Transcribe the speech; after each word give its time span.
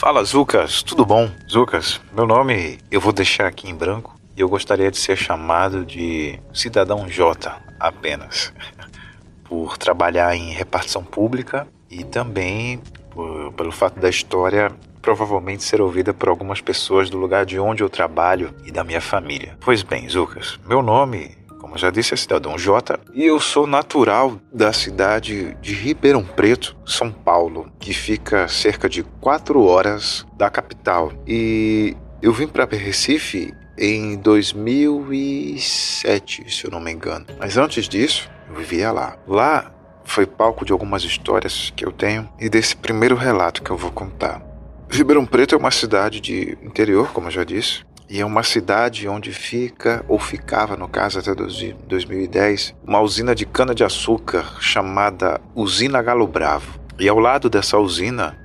Fala, 0.00 0.24
Zucas, 0.24 0.82
tudo 0.82 1.04
bom? 1.04 1.30
Zucas, 1.46 2.00
meu 2.14 2.26
nome 2.26 2.78
eu 2.90 2.98
vou 2.98 3.12
deixar 3.12 3.46
aqui 3.46 3.68
em 3.68 3.74
branco 3.74 4.18
e 4.34 4.40
eu 4.40 4.48
gostaria 4.48 4.90
de 4.90 4.96
ser 4.96 5.14
chamado 5.14 5.84
de 5.84 6.40
Cidadão 6.54 7.06
J 7.06 7.54
apenas, 7.78 8.50
por 9.44 9.76
trabalhar 9.76 10.34
em 10.34 10.52
repartição 10.52 11.04
pública 11.04 11.68
e 11.90 12.02
também 12.02 12.80
por, 13.10 13.52
pelo 13.52 13.70
fato 13.70 14.00
da 14.00 14.08
história 14.08 14.72
provavelmente 15.02 15.64
ser 15.64 15.82
ouvida 15.82 16.14
por 16.14 16.30
algumas 16.30 16.62
pessoas 16.62 17.10
do 17.10 17.18
lugar 17.18 17.44
de 17.44 17.58
onde 17.60 17.82
eu 17.82 17.90
trabalho 17.90 18.54
e 18.64 18.72
da 18.72 18.82
minha 18.82 19.02
família. 19.02 19.58
Pois 19.60 19.82
bem, 19.82 20.08
Zucas, 20.08 20.58
meu 20.66 20.80
nome 20.80 21.36
como 21.70 21.78
já 21.78 21.88
disse, 21.88 22.12
é 22.12 22.16
Cidadão 22.16 22.58
J. 22.58 22.98
E 23.14 23.24
eu 23.24 23.38
sou 23.38 23.64
natural 23.64 24.40
da 24.52 24.72
cidade 24.72 25.56
de 25.62 25.72
Ribeirão 25.72 26.24
Preto, 26.24 26.76
São 26.84 27.12
Paulo, 27.12 27.70
que 27.78 27.94
fica 27.94 28.48
cerca 28.48 28.88
de 28.88 29.04
quatro 29.20 29.62
horas 29.62 30.26
da 30.36 30.50
capital. 30.50 31.12
E 31.24 31.96
eu 32.20 32.32
vim 32.32 32.48
para 32.48 32.64
Recife 32.64 33.54
em 33.78 34.16
2007, 34.16 36.52
se 36.52 36.64
eu 36.64 36.72
não 36.72 36.80
me 36.80 36.90
engano. 36.90 37.24
Mas 37.38 37.56
antes 37.56 37.88
disso, 37.88 38.28
eu 38.48 38.56
vivia 38.56 38.90
lá. 38.90 39.16
Lá 39.28 39.70
foi 40.04 40.26
palco 40.26 40.64
de 40.64 40.72
algumas 40.72 41.04
histórias 41.04 41.72
que 41.76 41.86
eu 41.86 41.92
tenho 41.92 42.28
e 42.40 42.48
desse 42.48 42.74
primeiro 42.74 43.14
relato 43.14 43.62
que 43.62 43.70
eu 43.70 43.76
vou 43.76 43.92
contar. 43.92 44.42
Ribeirão 44.90 45.24
Preto 45.24 45.54
é 45.54 45.58
uma 45.58 45.70
cidade 45.70 46.20
de 46.20 46.58
interior, 46.64 47.12
como 47.12 47.28
eu 47.28 47.30
já 47.30 47.44
disse, 47.44 47.84
e 48.10 48.20
é 48.20 48.26
uma 48.26 48.42
cidade 48.42 49.06
onde 49.06 49.32
fica, 49.32 50.04
ou 50.08 50.18
ficava 50.18 50.76
no 50.76 50.88
caso 50.88 51.20
até 51.20 51.32
2010, 51.32 52.74
uma 52.84 53.00
usina 53.00 53.36
de 53.36 53.46
cana-de-açúcar 53.46 54.56
chamada 54.60 55.40
Usina 55.54 56.02
Galo 56.02 56.26
Bravo. 56.26 56.80
E 56.98 57.08
ao 57.08 57.20
lado 57.20 57.48
dessa 57.48 57.78
usina 57.78 58.36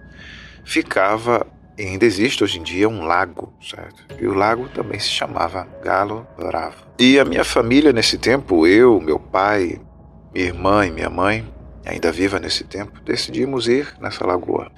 ficava, 0.64 1.48
e 1.76 1.82
ainda 1.82 2.06
existe 2.06 2.44
hoje 2.44 2.60
em 2.60 2.64
dia, 2.64 2.88
um 2.88 3.06
lago, 3.06 3.52
certo? 3.60 4.06
E 4.22 4.28
o 4.28 4.36
lago 4.36 4.70
também 4.70 5.00
se 5.00 5.10
chamava 5.10 5.68
Galo 5.84 6.28
Bravo. 6.38 6.86
E 7.00 7.20
a 7.20 7.26
minha 7.26 7.44
família 7.44 7.92
nesse 7.92 8.20
tempo, 8.20 8.68
eu, 8.68 9.02
meu 9.02 9.18
pai, 9.18 9.82
minha 10.32 10.46
irmã 10.46 10.86
e 10.86 10.92
minha 10.92 11.10
mãe, 11.10 11.44
ainda 11.84 12.12
viva 12.12 12.40
nesse 12.40 12.66
tempo, 12.66 13.02
decidimos 13.04 13.68
ir 13.68 13.96
nessa 14.00 14.28
lagoa. 14.28 14.72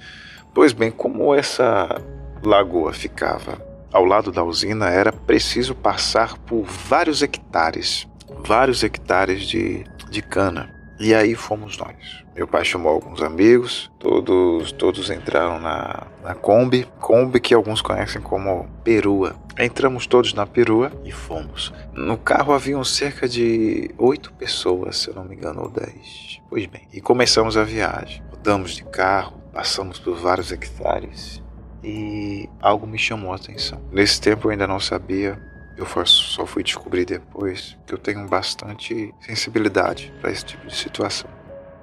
Pois 0.54 0.72
bem, 0.72 0.90
como 0.90 1.34
essa 1.34 2.00
lagoa 2.42 2.94
ficava 2.94 3.67
ao 3.92 4.04
lado 4.04 4.30
da 4.30 4.42
usina, 4.42 4.88
era 4.88 5.12
preciso 5.12 5.74
passar 5.74 6.36
por 6.38 6.64
vários 6.64 7.22
hectares, 7.22 8.06
vários 8.44 8.82
hectares 8.82 9.42
de, 9.42 9.84
de 10.10 10.22
cana. 10.22 10.74
E 11.00 11.14
aí 11.14 11.36
fomos 11.36 11.78
nós. 11.78 12.24
Meu 12.34 12.46
pai 12.46 12.64
chamou 12.64 12.92
alguns 12.92 13.22
amigos, 13.22 13.90
todos 14.00 14.72
todos 14.72 15.10
entraram 15.10 15.60
na, 15.60 16.08
na 16.24 16.34
Kombi, 16.34 16.88
Kombi 17.00 17.40
que 17.40 17.54
alguns 17.54 17.80
conhecem 17.80 18.20
como 18.20 18.68
perua. 18.82 19.36
Entramos 19.56 20.06
todos 20.06 20.34
na 20.34 20.44
perua 20.44 20.92
e 21.04 21.12
fomos. 21.12 21.72
No 21.92 22.16
carro 22.16 22.52
haviam 22.52 22.82
cerca 22.82 23.28
de 23.28 23.90
oito 23.96 24.32
pessoas, 24.32 24.98
se 24.98 25.08
eu 25.08 25.14
não 25.14 25.24
me 25.24 25.36
engano, 25.36 25.62
ou 25.62 25.70
dez. 25.70 26.40
Pois 26.50 26.66
bem, 26.66 26.86
e 26.92 27.00
começamos 27.00 27.56
a 27.56 27.62
viagem. 27.62 28.22
Rodamos 28.30 28.72
de 28.72 28.84
carro, 28.84 29.40
passamos 29.52 30.00
por 30.00 30.16
vários 30.16 30.50
hectares 30.50 31.42
e 31.82 32.48
algo 32.60 32.86
me 32.86 32.98
chamou 32.98 33.32
a 33.32 33.36
atenção. 33.36 33.80
Nesse 33.92 34.20
tempo 34.20 34.46
eu 34.46 34.52
ainda 34.52 34.66
não 34.66 34.80
sabia, 34.80 35.40
eu 35.76 35.86
só 36.04 36.44
fui 36.44 36.62
descobrir 36.62 37.04
depois 37.04 37.76
que 37.86 37.94
eu 37.94 37.98
tenho 37.98 38.26
bastante 38.26 39.14
sensibilidade 39.20 40.12
para 40.20 40.30
esse 40.30 40.44
tipo 40.44 40.66
de 40.66 40.74
situação. 40.74 41.30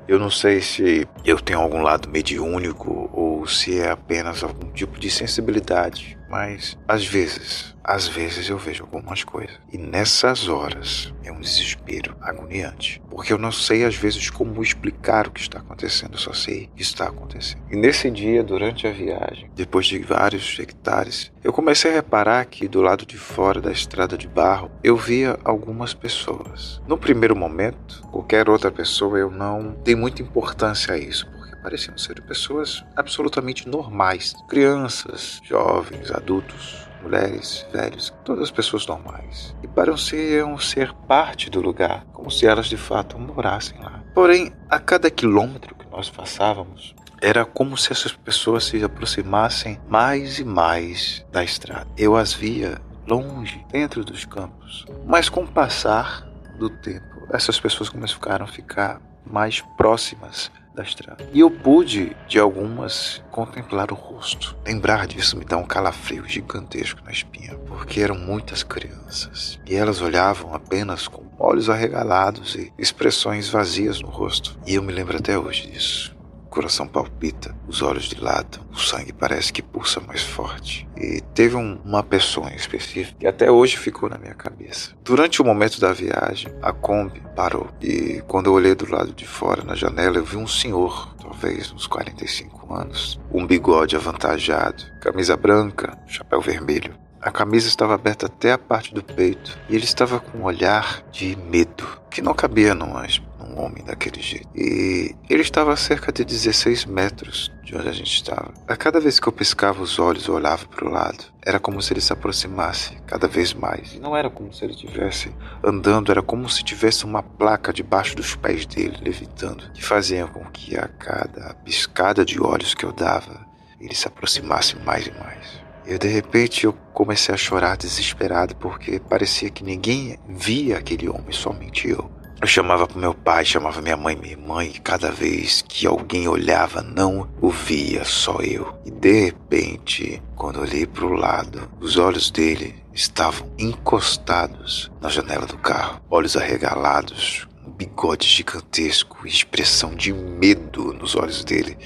Eu 0.07 0.19
não 0.19 0.29
sei 0.29 0.61
se 0.61 1.07
eu 1.23 1.39
tenho 1.39 1.59
algum 1.59 1.81
lado 1.81 2.09
mediúnico 2.09 3.09
ou 3.11 3.47
se 3.47 3.79
é 3.79 3.89
apenas 3.89 4.43
algum 4.43 4.69
tipo 4.71 4.99
de 4.99 5.09
sensibilidade, 5.09 6.17
mas 6.35 6.77
às 6.85 7.07
vezes, 7.07 7.73
às 7.81 8.09
vezes 8.09 8.49
eu 8.49 8.57
vejo 8.57 8.83
algumas 8.83 9.23
coisas. 9.23 9.57
E 9.71 9.77
nessas 9.77 10.49
horas 10.49 11.13
é 11.23 11.31
um 11.31 11.39
desespero 11.39 12.13
agoniante, 12.19 13.01
porque 13.09 13.31
eu 13.31 13.37
não 13.37 13.53
sei 13.53 13.85
às 13.85 13.95
vezes 13.95 14.29
como 14.29 14.61
explicar 14.61 15.27
o 15.27 15.31
que 15.31 15.39
está 15.39 15.59
acontecendo, 15.59 16.15
eu 16.15 16.19
só 16.19 16.33
sei 16.33 16.69
que 16.75 16.81
está 16.81 17.05
acontecendo. 17.05 17.61
E 17.71 17.77
nesse 17.77 18.11
dia, 18.11 18.43
durante 18.43 18.85
a 18.85 18.91
viagem, 18.91 19.49
depois 19.55 19.85
de 19.85 19.97
vários 19.99 20.59
hectares, 20.59 21.31
eu 21.41 21.53
comecei 21.53 21.91
a 21.91 21.93
reparar 21.93 22.43
que 22.43 22.67
do 22.67 22.81
lado 22.81 23.05
de 23.05 23.17
fora 23.17 23.61
da 23.61 23.71
estrada 23.71 24.17
de 24.17 24.27
barro 24.27 24.69
eu 24.83 24.97
via 24.97 25.39
algumas 25.41 25.93
pessoas. 25.93 26.81
No 26.85 26.97
primeiro 26.97 27.35
momento, 27.35 28.01
qualquer 28.11 28.49
outra 28.49 28.69
pessoa 28.69 29.17
eu 29.17 29.31
não 29.31 29.73
dei 29.85 29.95
muita 29.95 30.21
importância 30.21 30.95
a 30.95 30.97
isso, 30.97 31.25
pareciam 31.65 31.97
ser 31.97 32.21
pessoas 32.21 32.85
absolutamente 32.95 33.67
normais, 33.67 34.35
crianças, 34.47 35.41
jovens, 35.43 36.11
adultos, 36.11 36.87
mulheres, 37.01 37.65
velhos, 37.73 38.13
todas 38.23 38.43
as 38.43 38.51
pessoas 38.51 38.85
normais. 38.85 39.55
E 39.63 39.67
pareciam 39.67 40.59
ser 40.59 40.93
parte 41.07 41.49
do 41.49 41.59
lugar, 41.61 42.05
como 42.13 42.29
se 42.29 42.45
elas 42.45 42.67
de 42.67 42.77
fato 42.77 43.17
morassem 43.17 43.79
lá. 43.79 44.03
Porém, 44.13 44.53
a 44.69 44.77
cada 44.77 45.09
quilômetro 45.09 45.73
que 45.73 45.89
nós 45.89 46.07
passávamos, 46.07 46.93
era 47.19 47.43
como 47.43 47.75
se 47.75 47.91
essas 47.91 48.13
pessoas 48.13 48.65
se 48.65 48.83
aproximassem 48.83 49.79
mais 49.89 50.37
e 50.37 50.45
mais 50.45 51.25
da 51.31 51.43
estrada. 51.43 51.87
Eu 51.97 52.15
as 52.15 52.31
via 52.31 52.79
longe, 53.07 53.65
dentro 53.71 54.05
dos 54.05 54.23
campos. 54.23 54.85
Mas 55.03 55.29
com 55.29 55.41
o 55.41 55.47
passar 55.47 56.29
do 56.59 56.69
tempo, 56.69 57.25
essas 57.31 57.59
pessoas 57.59 57.89
começaram 57.89 58.45
a 58.45 58.47
ficar 58.47 59.01
mais 59.25 59.61
próximas 59.75 60.51
da 60.75 60.83
estrada. 60.83 61.27
E 61.33 61.39
eu 61.39 61.49
pude, 61.49 62.15
de 62.27 62.39
algumas, 62.39 63.23
contemplar 63.31 63.91
o 63.91 63.95
rosto. 63.95 64.55
Lembrar 64.65 65.07
disso 65.07 65.37
me 65.37 65.45
dá 65.45 65.57
um 65.57 65.65
calafrio 65.65 66.27
gigantesco 66.27 67.01
na 67.03 67.11
espinha, 67.11 67.55
porque 67.67 68.01
eram 68.01 68.15
muitas 68.15 68.61
crianças. 68.61 69.59
E 69.65 69.75
elas 69.75 70.01
olhavam 70.01 70.53
apenas 70.53 71.07
com 71.07 71.23
olhos 71.39 71.69
arregalados 71.69 72.55
e 72.55 72.71
expressões 72.77 73.49
vazias 73.49 74.01
no 74.01 74.09
rosto. 74.09 74.57
E 74.65 74.75
eu 74.75 74.83
me 74.83 74.93
lembro 74.93 75.17
até 75.17 75.37
hoje 75.37 75.71
disso 75.71 76.14
coração 76.55 76.87
palpita, 76.87 77.53
os 77.67 77.81
olhos 77.81 78.05
dilatam, 78.05 78.63
o 78.71 78.77
sangue 78.77 79.11
parece 79.11 79.51
que 79.51 79.61
pulsa 79.61 79.99
mais 79.99 80.23
forte. 80.23 80.87
E 80.95 81.19
teve 81.33 81.57
um, 81.57 81.77
uma 81.83 82.01
pessoa 82.01 82.49
em 82.49 82.55
específico 82.55 83.19
que 83.19 83.27
até 83.27 83.51
hoje 83.51 83.75
ficou 83.75 84.09
na 84.09 84.17
minha 84.17 84.33
cabeça. 84.33 84.93
Durante 85.03 85.41
o 85.41 85.45
momento 85.45 85.81
da 85.81 85.91
viagem, 85.91 86.49
a 86.61 86.71
Kombi 86.71 87.21
parou 87.35 87.67
e 87.81 88.23
quando 88.25 88.45
eu 88.45 88.53
olhei 88.53 88.73
do 88.73 88.89
lado 88.89 89.11
de 89.11 89.27
fora 89.27 89.65
na 89.65 89.75
janela, 89.75 90.15
eu 90.15 90.23
vi 90.23 90.37
um 90.37 90.47
senhor, 90.47 91.13
talvez 91.21 91.73
uns 91.73 91.87
45 91.87 92.73
anos, 92.73 93.19
um 93.33 93.45
bigode 93.45 93.97
avantajado, 93.97 94.81
camisa 95.01 95.35
branca, 95.35 95.99
chapéu 96.07 96.39
vermelho. 96.39 96.95
A 97.21 97.31
camisa 97.31 97.67
estava 97.67 97.95
aberta 97.95 98.27
até 98.27 98.53
a 98.53 98.57
parte 98.57 98.93
do 98.93 99.03
peito 99.03 99.59
e 99.67 99.75
ele 99.75 99.83
estava 99.83 100.21
com 100.21 100.37
um 100.37 100.43
olhar 100.43 101.03
de 101.11 101.35
medo 101.35 101.85
que 102.09 102.21
não 102.21 102.33
cabia 102.33 102.73
num, 102.73 102.95
num 103.45 103.61
homem 103.61 103.83
daquele 103.83 104.21
jeito. 104.21 104.47
E 104.55 105.15
ele 105.29 105.41
estava 105.41 105.73
a 105.73 105.77
cerca 105.77 106.11
de 106.11 106.25
16 106.25 106.85
metros 106.85 107.51
de 107.63 107.75
onde 107.75 107.87
a 107.87 107.91
gente 107.91 108.13
estava. 108.13 108.53
A 108.67 108.75
cada 108.75 108.99
vez 108.99 109.19
que 109.19 109.27
eu 109.27 109.33
piscava 109.33 109.81
os 109.81 109.99
olhos 109.99 110.25
e 110.25 110.31
olhava 110.31 110.65
para 110.67 110.85
o 110.85 110.91
lado, 110.91 111.23
era 111.43 111.59
como 111.59 111.81
se 111.81 111.93
ele 111.93 112.01
se 112.01 112.13
aproximasse 112.13 112.95
cada 113.07 113.27
vez 113.27 113.53
mais. 113.53 113.93
E 113.93 113.99
não 113.99 114.15
era 114.15 114.29
como 114.29 114.53
se 114.53 114.63
ele 114.63 114.73
estivesse 114.73 115.33
andando, 115.63 116.11
era 116.11 116.21
como 116.21 116.49
se 116.49 116.63
tivesse 116.63 117.05
uma 117.05 117.23
placa 117.23 117.73
debaixo 117.73 118.15
dos 118.15 118.35
pés 118.35 118.65
dele, 118.65 118.97
levitando, 119.01 119.71
que 119.71 119.83
fazia 119.83 120.27
com 120.27 120.45
que 120.45 120.77
a 120.77 120.87
cada 120.87 121.53
piscada 121.55 122.23
de 122.25 122.41
olhos 122.41 122.73
que 122.73 122.85
eu 122.85 122.91
dava, 122.91 123.45
ele 123.79 123.95
se 123.95 124.07
aproximasse 124.07 124.75
mais 124.77 125.07
e 125.07 125.11
mais. 125.11 125.65
E 125.87 125.97
de 125.99 126.07
repente 126.07 126.65
eu 126.65 126.73
comecei 126.93 127.33
a 127.33 127.37
chorar 127.37 127.77
desesperado 127.77 128.55
porque 128.55 128.99
parecia 128.99 129.51
que 129.51 129.63
ninguém 129.63 130.17
via 130.27 130.77
aquele 130.77 131.07
homem, 131.07 131.31
somente 131.31 131.87
eu. 131.87 132.09
Eu 132.41 132.47
chamava 132.47 132.85
pro 132.85 132.99
meu 132.99 133.13
pai, 133.13 133.45
chamava 133.45 133.81
minha 133.81 133.95
mãe, 133.95 134.15
minha 134.15 134.33
irmã, 134.33 134.63
e 134.63 134.73
cada 134.73 135.09
vez 135.09 135.63
que 135.67 135.87
alguém 135.87 136.27
olhava, 136.27 136.81
não 136.81 137.29
o 137.41 137.49
via, 137.49 138.03
só 138.03 138.39
eu. 138.41 138.77
E 138.85 138.91
de 138.91 139.25
repente, 139.25 140.21
quando 140.35 140.59
olhei 140.59 140.85
para 140.85 141.05
o 141.05 141.13
lado, 141.13 141.69
os 141.79 141.97
olhos 141.97 142.29
dele 142.29 142.75
estavam 142.93 143.49
encostados 143.57 144.91
na 145.01 145.09
janela 145.09 145.45
do 145.45 145.57
carro, 145.57 146.01
olhos 146.09 146.35
arregalados, 146.35 147.47
um 147.65 147.71
bigode 147.71 148.27
gigantesco, 148.27 149.25
expressão 149.25 149.95
de 149.95 150.11
medo 150.11 150.93
nos 150.93 151.15
olhos 151.15 151.43
dele. 151.43 151.77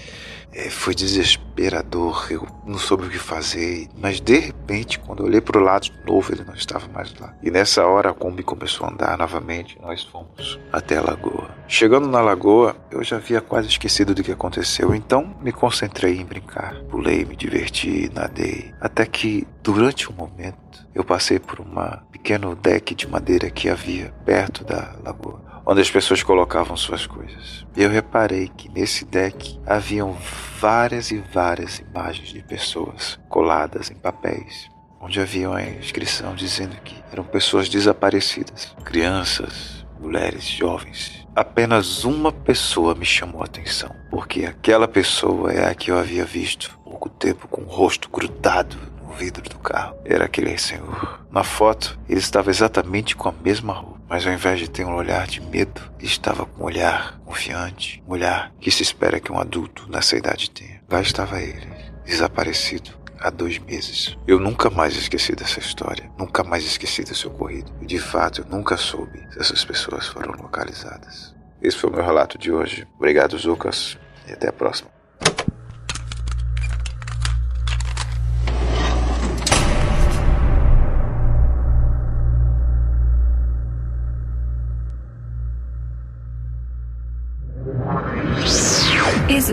É, 0.51 0.69
foi 0.69 0.95
desesperador, 1.59 2.27
eu 2.31 2.47
não 2.65 2.77
soube 2.77 3.05
o 3.05 3.09
que 3.09 3.19
fazer, 3.19 3.87
mas 3.97 4.21
de 4.21 4.39
repente, 4.39 4.97
quando 4.97 5.19
eu 5.19 5.25
olhei 5.25 5.41
para 5.41 5.59
o 5.59 5.63
lado 5.63 5.83
de 5.83 5.93
novo, 6.05 6.31
ele 6.31 6.43
não 6.45 6.53
estava 6.53 6.87
mais 6.87 7.13
lá. 7.19 7.33
E 7.43 7.51
nessa 7.51 7.85
hora 7.85 8.11
a 8.11 8.13
Kombi 8.13 8.43
começou 8.43 8.87
a 8.87 8.91
andar 8.91 9.17
novamente, 9.17 9.77
nós 9.81 10.03
fomos 10.03 10.57
até 10.71 10.97
a 10.97 11.01
lagoa. 11.01 11.49
Chegando 11.67 12.07
na 12.07 12.21
lagoa, 12.21 12.75
eu 12.89 13.03
já 13.03 13.17
havia 13.17 13.41
quase 13.41 13.67
esquecido 13.67 14.15
do 14.15 14.23
que 14.23 14.31
aconteceu, 14.31 14.95
então 14.95 15.35
me 15.41 15.51
concentrei 15.51 16.17
em 16.17 16.25
brincar. 16.25 16.75
Pulei, 16.89 17.25
me 17.25 17.35
diverti, 17.35 18.09
nadei, 18.13 18.73
até 18.79 19.05
que 19.05 19.45
durante 19.61 20.09
um 20.09 20.15
momento 20.15 20.87
eu 20.95 21.03
passei 21.03 21.39
por 21.39 21.59
uma 21.59 22.03
pequeno 22.11 22.55
deck 22.55 22.95
de 22.95 23.07
madeira 23.07 23.49
que 23.49 23.69
havia 23.69 24.13
perto 24.25 24.63
da 24.63 24.95
lagoa 25.03 25.49
onde 25.69 25.81
as 25.81 25.91
pessoas 25.91 26.23
colocavam 26.23 26.75
suas 26.75 27.05
coisas. 27.05 27.63
Eu 27.77 27.91
reparei 27.91 28.49
que 28.57 28.67
nesse 28.69 29.05
deck 29.05 29.59
haviam 29.67 30.15
várias 30.59 31.09
e 31.09 31.17
várias 31.17 31.79
imagens 31.79 32.29
de 32.29 32.43
pessoas 32.43 33.17
coladas 33.29 33.89
em 33.89 33.95
papéis, 33.95 34.69
onde 34.99 35.21
havia 35.21 35.49
uma 35.49 35.61
inscrição 35.61 36.35
dizendo 36.35 36.75
que 36.83 37.01
eram 37.13 37.23
pessoas 37.23 37.69
desaparecidas, 37.69 38.75
crianças, 38.83 39.85
mulheres, 40.01 40.43
jovens. 40.43 41.25
Apenas 41.33 42.03
uma 42.03 42.31
pessoa 42.31 42.93
me 42.93 43.05
chamou 43.05 43.41
a 43.41 43.45
atenção, 43.45 43.95
porque 44.09 44.45
aquela 44.45 44.87
pessoa 44.87 45.49
é 45.53 45.69
a 45.69 45.73
que 45.73 45.91
eu 45.91 45.97
havia 45.97 46.25
visto 46.25 46.77
pouco 46.83 47.07
tempo 47.07 47.47
com 47.47 47.61
o 47.61 47.69
rosto 47.69 48.09
grudado 48.09 48.75
no 49.01 49.13
vidro 49.13 49.47
do 49.49 49.59
carro. 49.59 49.95
Era 50.03 50.25
aquele 50.25 50.57
senhor. 50.57 51.25
Na 51.31 51.43
foto, 51.43 51.97
ele 52.09 52.19
estava 52.19 52.49
exatamente 52.49 53.15
com 53.15 53.29
a 53.29 53.33
mesma 53.33 53.71
roupa 53.71 53.98
mas 54.09 54.25
ao 54.25 54.33
invés 54.33 54.59
de 54.59 54.69
ter 54.69 54.83
um 54.83 54.95
olhar 54.95 55.27
de 55.27 55.39
medo, 55.39 55.81
estava 55.99 56.45
com 56.45 56.63
um 56.63 56.65
olhar 56.65 57.19
confiante, 57.19 58.03
um 58.07 58.11
olhar 58.11 58.51
que 58.59 58.71
se 58.71 58.81
espera 58.81 59.19
que 59.19 59.31
um 59.31 59.39
adulto 59.39 59.87
nessa 59.89 60.17
idade 60.17 60.49
tenha. 60.49 60.81
Lá 60.89 60.99
estava 60.99 61.39
ele, 61.39 61.67
desaparecido 62.03 62.91
há 63.19 63.29
dois 63.29 63.59
meses. 63.59 64.17
Eu 64.25 64.39
nunca 64.39 64.69
mais 64.69 64.95
esqueci 64.95 65.35
dessa 65.35 65.59
história, 65.59 66.09
nunca 66.17 66.43
mais 66.43 66.65
esqueci 66.65 67.03
desse 67.03 67.27
ocorrido. 67.27 67.71
E 67.81 67.85
de 67.85 67.99
fato, 67.99 68.41
eu 68.41 68.45
nunca 68.45 68.77
soube 68.77 69.19
se 69.31 69.39
essas 69.39 69.63
pessoas 69.63 70.07
foram 70.07 70.33
localizadas. 70.41 71.35
Esse 71.61 71.77
foi 71.77 71.89
o 71.89 71.93
meu 71.93 72.03
relato 72.03 72.37
de 72.37 72.51
hoje. 72.51 72.87
Obrigado, 72.95 73.37
Lucas, 73.45 73.97
e 74.27 74.31
até 74.31 74.49
a 74.49 74.53
próxima. 74.53 74.98